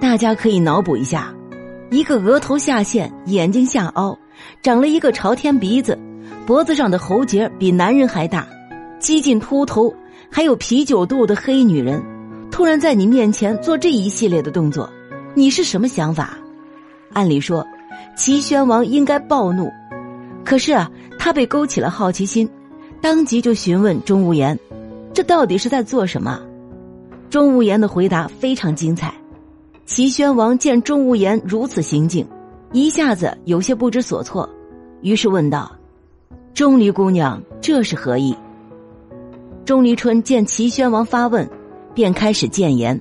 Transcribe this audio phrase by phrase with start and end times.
[0.00, 1.34] 大家可以脑补一下，
[1.90, 4.18] 一个额头下陷、眼睛下凹、
[4.62, 5.98] 长了一个朝天鼻子、
[6.46, 8.46] 脖子上的喉结比男人还大、
[8.98, 9.94] 几近秃头，
[10.30, 12.02] 还有啤酒肚的黑女人，
[12.50, 14.88] 突然在你面前做这一系列的动作，
[15.34, 16.36] 你是什么想法？
[17.12, 17.66] 按理说，
[18.16, 19.70] 齐宣王应该暴怒，
[20.44, 22.48] 可是啊，他被勾起了好奇心，
[23.00, 24.58] 当即就询问钟无艳
[25.14, 26.40] ：“这到底是在做什么？”
[27.30, 29.12] 钟无艳的回答非常精彩。
[29.86, 32.26] 齐宣王见钟无艳如此行径，
[32.72, 34.48] 一下子有些不知所措，
[35.02, 35.70] 于是问道
[36.54, 38.34] ：“钟离姑娘，这是何意？”
[39.66, 41.48] 钟离春见齐宣王发问，
[41.94, 43.00] 便开始谏言：“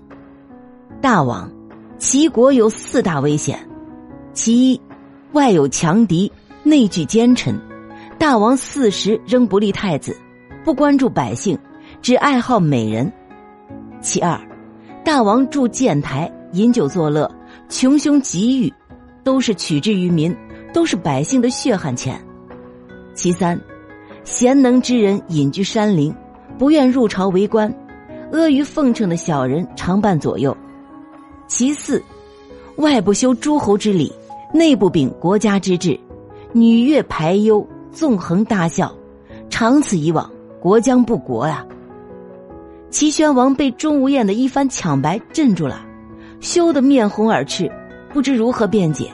[1.00, 1.50] 大王，
[1.98, 3.60] 齐国有四大危险。”
[4.34, 4.82] 其一，
[5.34, 6.32] 外有强敌，
[6.64, 7.58] 内聚奸臣，
[8.18, 10.18] 大王四十仍不立太子，
[10.66, 11.58] 不关注百姓，
[12.02, 13.12] 只爱好美人。
[14.04, 14.38] 其二，
[15.06, 17.30] 大王住建台，饮酒作乐，
[17.70, 18.72] 穷凶极欲，
[19.24, 20.36] 都是取之于民，
[20.74, 22.22] 都是百姓的血汗钱。
[23.16, 23.60] 其三，
[24.26, 26.14] 贤能之人隐居山林，
[26.60, 27.74] 不愿入朝为官，
[28.34, 30.56] 阿谀奉承的小人常伴左右。
[31.48, 32.04] 其四，
[32.76, 34.12] 外不修诸侯之礼。
[34.54, 36.00] 内部秉国家之治，
[36.52, 38.94] 女乐排忧，纵横大笑，
[39.50, 41.66] 长此以往，国将不国呀！
[42.94, 45.84] 齐宣王被钟无艳的一番抢白镇住了，
[46.42, 47.68] 羞得面红耳赤，
[48.14, 49.10] 不知如何辩解。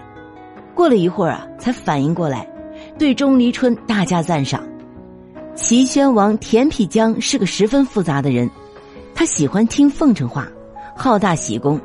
[0.75, 2.45] 过了一会儿啊，才反应过来，
[2.97, 4.61] 对钟离春大加赞赏。
[5.55, 8.50] 齐宣王田辟疆是个十分复杂的人，
[9.16, 10.45] 他喜欢听奉承话，
[10.94, 11.80] 好大喜功，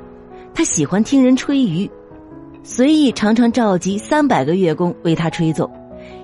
[0.52, 1.88] 他喜欢听人吹竽。
[2.64, 5.70] 随意常常召集三百个乐工为他吹奏，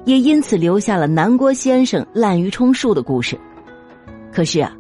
[0.05, 3.39] 也因此留下了南郭先生滥竽充数的故事。
[4.33, 4.73] 可是啊，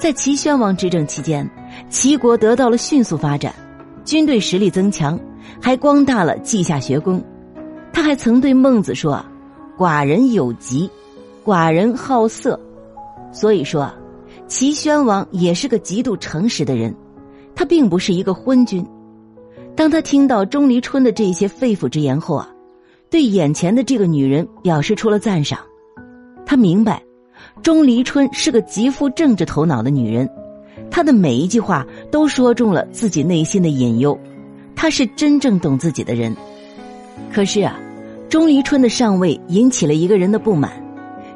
[0.00, 1.46] 在齐宣王执政期间，
[1.90, 3.54] 齐国得到了迅速发展，
[4.02, 5.20] 军队实力增强，
[5.60, 7.22] 还光大了稷下学宫。
[7.92, 9.22] 他还曾对孟子说
[9.76, 10.90] ：“寡人有疾，
[11.44, 12.58] 寡人好色。”
[13.30, 13.92] 所以说，
[14.46, 16.96] 齐宣王也是个极度诚实的人，
[17.54, 18.82] 他并不是一个昏君。
[19.76, 22.48] 当他听到钟离春的这些肺腑之言后啊，
[23.10, 25.58] 对眼前的这个女人表示出了赞赏。
[26.46, 27.02] 他明白，
[27.62, 30.28] 钟离春是个极富政治头脑的女人，
[30.90, 34.18] 她的每一句话都说中了自己内心的隐忧。
[34.74, 36.34] 她是真正懂自己的人。
[37.32, 37.78] 可是啊，
[38.28, 40.72] 钟离春的上位引起了一个人的不满，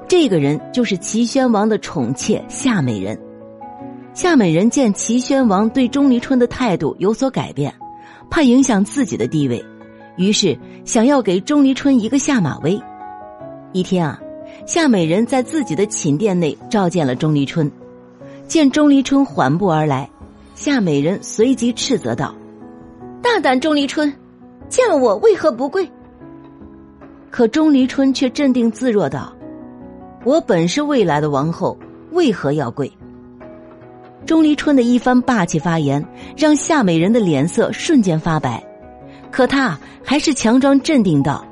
[0.08, 3.18] 这个人就是齐宣王的宠妾夏美人。
[4.12, 7.72] 夏美人见齐宣王对钟离春的态度有所改变。
[8.30, 9.62] 怕影响自己的地位，
[10.16, 12.80] 于是想要给钟离春一个下马威。
[13.72, 14.18] 一天啊，
[14.66, 17.70] 夏美人在自己的寝殿内召见了钟离春，
[18.48, 20.08] 见钟离春缓步而来，
[20.54, 22.34] 夏美人随即斥责道
[23.20, 24.10] ：“大胆钟离春，
[24.70, 25.86] 见了我为何不跪？”
[27.30, 29.34] 可钟离春却镇定自若道
[30.24, 31.76] ：“我本是未来的王后，
[32.12, 32.90] 为何要跪？”
[34.24, 36.02] 钟离春的一番霸气发言，
[36.38, 38.64] 让夏美人的脸色瞬间发白，
[39.30, 41.44] 可她还是强装镇定道：“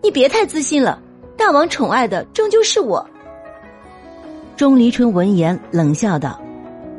[0.00, 1.02] 你别太自信了，
[1.36, 3.04] 大王宠爱的终究是我。”
[4.56, 6.40] 钟离春闻言冷笑道：“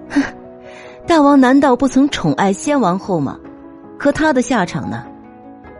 [0.10, 0.22] 哼，
[1.08, 3.40] 大王难道不曾宠爱先王后吗？
[3.98, 5.04] 可他的下场呢？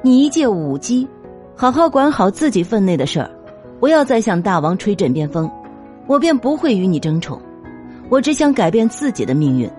[0.02, 1.08] 你一介舞姬，
[1.56, 3.30] 好好管好自己分内的事儿，
[3.80, 5.50] 不要再向大王吹枕边风，
[6.08, 7.40] 我便不会与你争宠。”
[8.10, 9.70] 我只想改变自己的命运。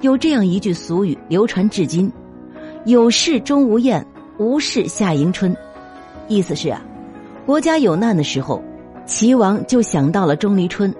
[0.00, 2.12] 有这样一句俗语流传至今
[2.86, 4.04] ：“有事钟无艳，
[4.36, 5.56] 无事夏迎春。”
[6.26, 6.82] 意思是啊，
[7.48, 8.62] 国家有难的时候，
[9.06, 10.92] 齐王就想到了钟离春；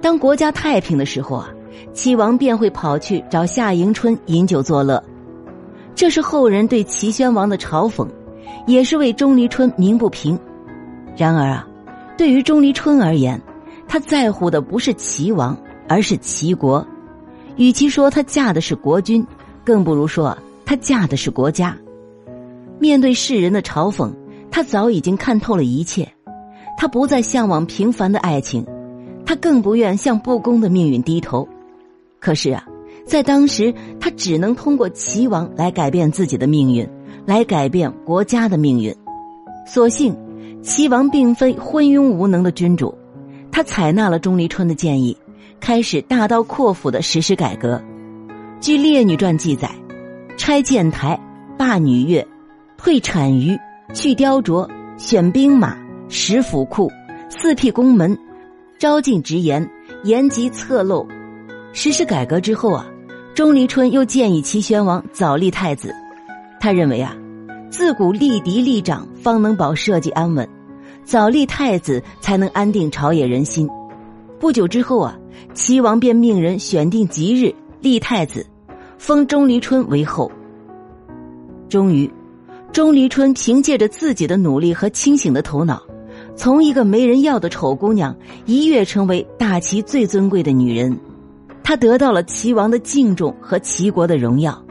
[0.00, 1.50] 当国家太平的时候啊，
[1.92, 5.04] 齐王便会跑去找夏迎春饮酒作乐。
[5.94, 8.08] 这是后人对齐宣王的嘲讽，
[8.66, 10.40] 也是为钟离春鸣不平。
[11.18, 11.68] 然而啊，
[12.16, 13.38] 对于钟离春而言，
[13.86, 15.54] 他在乎的不是齐王，
[15.86, 16.82] 而是齐国。
[17.56, 19.22] 与其说她嫁的是国君，
[19.62, 21.76] 更不如说她嫁的是国家。
[22.78, 24.10] 面对世人的嘲讽，
[24.50, 26.08] 他早已经看透了一切。
[26.76, 28.64] 他不再向往平凡的爱情，
[29.26, 31.46] 他更不愿向不公的命运低头。
[32.18, 32.64] 可是啊，
[33.04, 36.88] 在当时，他只能通过齐王来改变自己的命运，
[37.26, 38.94] 来改变国家的命运。
[39.66, 40.16] 所幸，
[40.62, 42.94] 齐王并非昏庸无能的君主。
[43.52, 45.16] 他采纳了钟离春的建议，
[45.60, 47.82] 开始大刀阔斧的实施改革。
[48.58, 49.70] 据《列女传》记载，
[50.38, 51.20] 拆建台、
[51.58, 52.26] 罢女乐、
[52.78, 53.58] 退产于、
[53.92, 55.76] 去雕琢、选兵马、
[56.08, 56.90] 实府库、
[57.28, 58.16] 四辟宫门、
[58.78, 59.68] 招进直言、
[60.04, 61.06] 严及侧漏。
[61.72, 62.86] 实施改革之后啊，
[63.34, 65.94] 钟离春又建议齐宣王早立太子，
[66.60, 67.16] 他认为啊，
[67.68, 70.48] 自古立嫡立长方能保社稷安稳，
[71.04, 73.68] 早立太子才能安定朝野人心。
[74.38, 75.16] 不久之后啊，
[75.52, 78.46] 齐王便命人选定吉日立太子，
[78.98, 80.30] 封钟离春为后。
[81.68, 82.10] 终于，
[82.72, 85.82] 钟离春凭借着自己的努力和清醒的头脑，
[86.36, 90.96] 从一个没人要的丑姑娘一跃成为大齐最尊贵的女人。
[91.64, 94.62] 她得到了齐王的敬重和齐国的荣耀。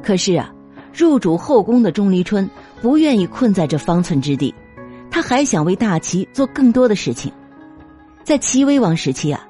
[0.00, 0.52] 可是啊，
[0.92, 2.48] 入主后宫的钟离春
[2.80, 4.54] 不愿意困在这方寸之地，
[5.10, 7.32] 他还想为大齐做更多的事情。
[8.22, 9.44] 在齐威王时期啊，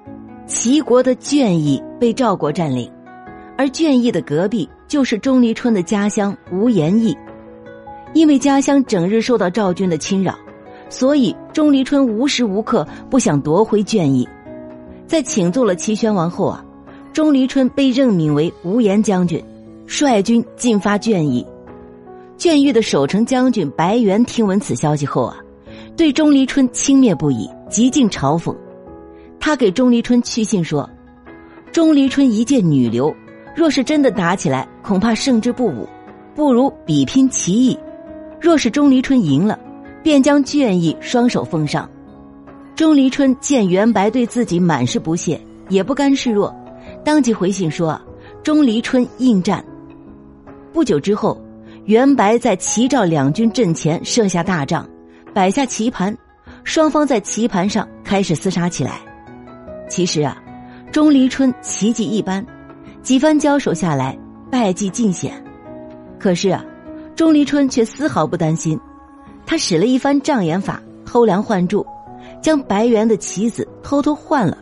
[0.46, 2.90] 齐国的隽邑被赵国占领，
[3.58, 4.66] 而隽邑的隔壁。
[4.88, 7.14] 就是钟离春的家乡无盐邑，
[8.14, 10.34] 因为家乡整日受到赵军的侵扰，
[10.88, 14.28] 所以钟离春无时无刻不想夺回卷邑。
[15.06, 16.64] 在请奏了齐宣王后啊，
[17.12, 19.42] 钟离春被任命为无言将军，
[19.86, 21.46] 率军进发卷邑。
[22.36, 25.36] 卷邑的守城将军白猿听闻此消息后啊，
[25.96, 28.54] 对钟离春轻蔑不已，极尽嘲讽。
[29.40, 30.88] 他给钟离春去信说
[31.72, 33.14] ：“钟离春一介女流。”
[33.56, 35.88] 若是真的打起来，恐怕胜之不武，
[36.34, 37.76] 不如比拼棋艺。
[38.40, 39.58] 若是钟离春赢了，
[40.02, 41.88] 便将隽邑双手奉上。
[42.76, 46.54] 钟离春见袁白对自己满是不屑，也不甘示弱，
[47.04, 48.00] 当即回信说
[48.44, 49.64] ：“钟离春应战。”
[50.72, 51.40] 不久之后，
[51.86, 54.88] 袁白在齐赵两军阵前设下大帐，
[55.34, 56.16] 摆下棋盘，
[56.62, 59.00] 双方在棋盘上开始厮杀起来。
[59.88, 60.40] 其实啊，
[60.92, 62.46] 钟离春棋技一般。
[63.02, 64.16] 几番交手下来，
[64.50, 65.42] 败绩尽显。
[66.18, 66.64] 可是啊，
[67.18, 68.78] 钟离春却丝毫不担心。
[69.44, 71.84] 他使了一番障眼法，偷梁换柱，
[72.40, 74.56] 将白猿的棋子偷偷换了。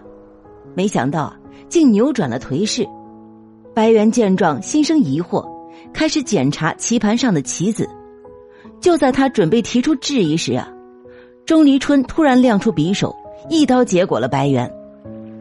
[0.74, 1.38] 没想到啊，
[1.68, 2.88] 竟扭转了颓势。
[3.74, 5.46] 白猿见状，心生疑惑，
[5.92, 7.86] 开始检查棋盘上的棋子。
[8.80, 10.66] 就在他准备提出质疑时啊，
[11.44, 13.14] 钟离春突然亮出匕首，
[13.50, 14.66] 一刀结果了白猿。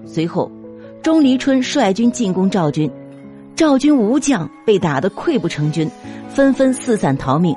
[0.06, 0.52] 随后。
[1.02, 2.92] 钟离春率军进攻赵军，
[3.56, 5.90] 赵军无将，被打得溃不成军，
[6.28, 7.56] 纷纷四散逃命。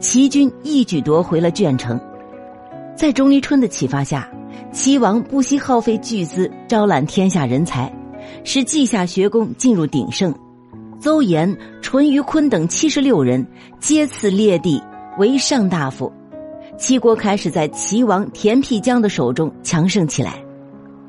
[0.00, 2.00] 齐军一举夺回了鄄城。
[2.96, 4.26] 在钟离春的启发下，
[4.72, 7.92] 齐王不惜耗费巨资招揽天下人才，
[8.42, 10.34] 使稷下学宫进入鼎盛。
[10.98, 13.46] 邹衍、淳于髡等七十六人
[13.78, 14.82] 皆赐列地
[15.18, 16.10] 为上大夫。
[16.78, 20.42] 齐国开始在齐王田辟疆的手中强盛起来。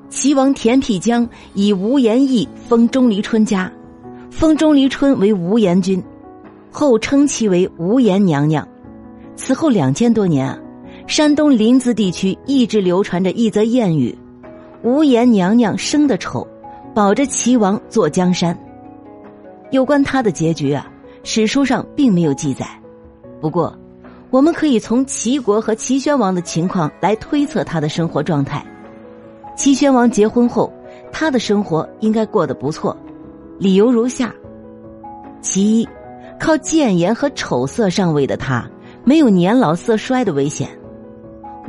[0.09, 3.71] 齐王田辟疆以无言义封钟离春家，
[4.35, 6.03] 封钟离春为无延君，
[6.69, 8.67] 后称其为无延娘娘。
[9.37, 10.59] 此后两千多年啊，
[11.07, 14.13] 山东临淄地区一直流传着一则谚语
[14.83, 16.45] ：“无延娘娘生得丑，
[16.93, 18.57] 保着齐王坐江山。”
[19.71, 20.85] 有关他的结局啊，
[21.23, 22.67] 史书上并没有记载。
[23.39, 23.73] 不过，
[24.31, 28.61] 我们可以从齐国和齐宣王的情况来推测他的生活状态。
[29.55, 30.69] 齐宣王结婚后，
[31.09, 32.95] 他的生活应该过得不错，
[33.57, 34.33] 理由如下：
[35.41, 35.87] 其一，
[36.37, 38.69] 靠谏言和丑色上位的他，
[39.05, 40.69] 没有年老色衰的危险。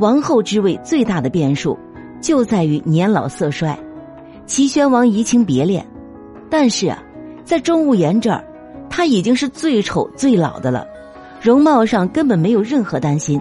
[0.01, 1.79] 王后之位最大的变数，
[2.21, 3.79] 就在于年老色衰。
[4.47, 5.87] 齐宣王移情别恋，
[6.51, 7.03] 但是啊，
[7.45, 8.45] 在钟无艳这儿，
[8.91, 10.87] 他已经是最丑最老的了，
[11.41, 13.41] 容貌上根本没有任何担心，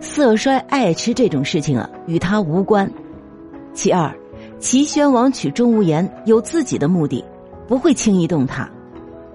[0.00, 2.90] 色衰爱吃这种事情啊，与他无关。
[3.74, 4.10] 其二，
[4.58, 7.24] 齐宣王娶钟无艳有自己的目的，
[7.66, 8.68] 不会轻易动他。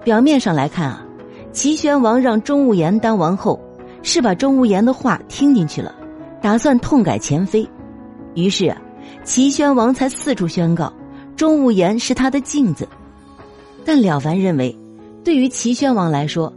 [0.04, 1.04] 表面上来看啊，
[1.52, 3.60] 齐宣王让钟无艳当王后，
[4.02, 5.94] 是把钟无艳的话听进去了，
[6.40, 7.68] 打算痛改前非。
[8.34, 8.80] 于是啊，
[9.24, 10.92] 齐宣王才四处宣告
[11.36, 12.88] 钟无艳是他的镜子。
[13.84, 14.78] 但了凡认为，
[15.24, 16.52] 对于齐宣王来说，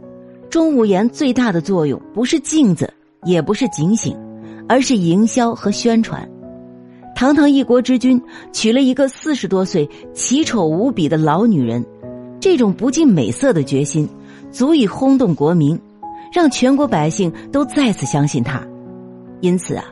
[0.50, 2.92] 钟无艳最大的作用不是镜子，
[3.24, 4.16] 也不是警醒，
[4.68, 6.26] 而是营销和宣传。
[7.14, 8.20] 堂堂一国之君
[8.52, 11.84] 娶了一个四十多岁、奇丑无比的老女人，
[12.40, 14.08] 这种不近美色的决心，
[14.50, 15.78] 足以轰动国民，
[16.32, 18.60] 让全国百姓都再次相信他。
[19.40, 19.84] 因此啊，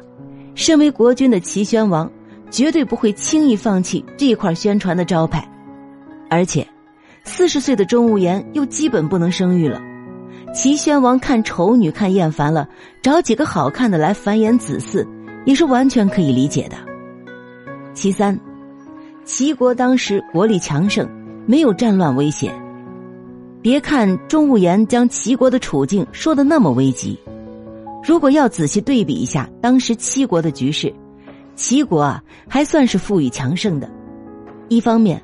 [0.56, 2.10] 身为国君的齐宣王
[2.50, 5.48] 绝对不会轻易放弃这块宣传的招牌。
[6.28, 6.66] 而且，
[7.22, 9.80] 四十岁的钟无艳又基本不能生育了，
[10.52, 12.68] 齐宣王看丑女看厌烦了，
[13.00, 15.06] 找几个好看的来繁衍子嗣，
[15.44, 16.76] 也是完全可以理解的。
[17.94, 18.38] 其三，
[19.24, 21.08] 齐国当时国力强盛，
[21.46, 22.52] 没有战乱威胁。
[23.60, 27.18] 别看钟无艳将齐国的处境说的那么危急，
[28.02, 30.92] 如果要仔细对比一下当时齐国的局势，
[31.54, 33.88] 齐国啊还算是富裕强盛的。
[34.68, 35.22] 一方面，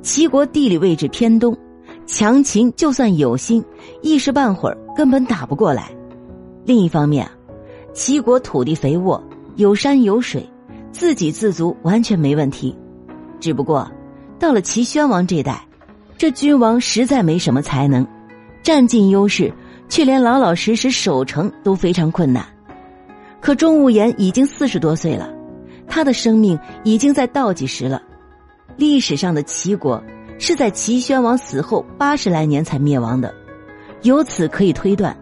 [0.00, 1.54] 齐国地理位置偏东，
[2.06, 3.62] 强秦就算有心，
[4.02, 5.90] 一时半会儿根本打不过来。
[6.64, 7.28] 另一方面，
[7.92, 9.22] 齐国土地肥沃，
[9.56, 10.48] 有山有水，
[10.94, 12.74] 自给自足完全没问题。
[13.40, 13.90] 只不过，
[14.38, 15.60] 到了齐宣王这代，
[16.16, 18.06] 这君王实在没什么才能，
[18.62, 19.52] 占尽优势，
[19.88, 22.46] 却连老老实实守城都非常困难。
[23.40, 25.28] 可钟无艳已经四十多岁了，
[25.88, 28.00] 他的生命已经在倒计时了。
[28.76, 30.00] 历史上的齐国。
[30.36, 33.32] 是在齐宣王死后八十来年才灭亡的，
[34.02, 35.16] 由此可以推断，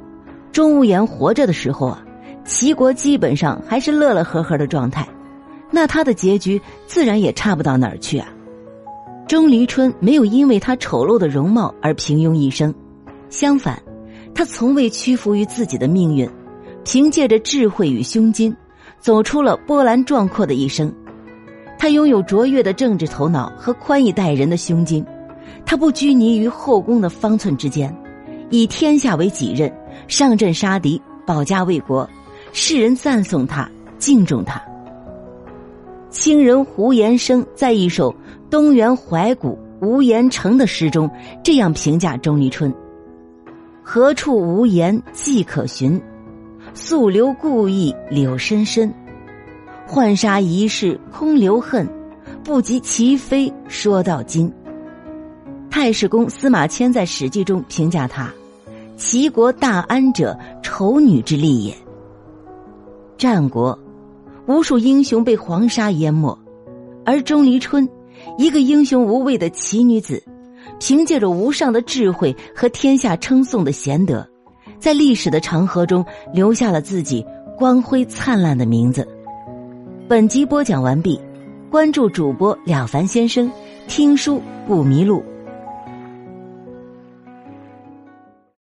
[0.50, 2.02] 钟无艳活着的时候啊，
[2.47, 5.07] 齐国基本上还是乐乐呵呵的状态，
[5.73, 8.29] 那他的结局自然也差不到哪儿去啊。
[9.26, 12.73] 钟离春没有因为他丑陋的容貌而平庸一生，
[13.31, 13.83] 相反，
[14.35, 16.29] 他从未屈服于自己的命运，
[16.85, 18.55] 凭借着智慧与胸襟，
[19.00, 20.93] 走出了波澜壮阔的一生。
[21.79, 25.05] 他拥有卓越的政治头脑和宽以待人的胸襟，
[25.64, 27.93] 他不拘泥于后宫的方寸之间，
[28.50, 29.73] 以天下为己任，
[30.09, 32.09] 上阵杀敌，保家卫国，
[32.52, 34.62] 世人赞颂他，敬重他。
[36.12, 38.12] 清人胡延生在一首
[38.50, 41.11] 《东园怀古无言城》的诗中
[41.42, 42.73] 这样评价钟离春
[43.83, 45.99] ：“何处无言迹可寻，
[46.75, 48.92] 素留故意柳深深。”
[49.88, 51.88] 浣纱一世空留恨，
[52.45, 54.52] 不及齐妃说到今。
[55.71, 58.31] 太史公司马迁在《史记》中评价他
[58.99, 61.75] ：“齐国大安者，丑女之利也。”
[63.16, 63.78] 战国，
[64.47, 66.37] 无数英雄被黄沙淹没，
[67.05, 67.89] 而钟离春，
[68.39, 70.23] 一个英雄无畏的奇女子，
[70.81, 74.27] 凭借着无上的智慧和天下称颂的贤德，
[74.79, 77.25] 在历史的长河中留下了自己
[77.57, 79.07] 光辉灿烂的名字。
[80.09, 81.21] 本集播讲完毕，
[81.71, 83.51] 关注主播了凡先生，
[83.87, 85.23] 听书不迷路。